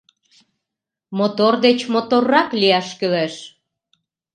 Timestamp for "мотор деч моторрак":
1.17-2.49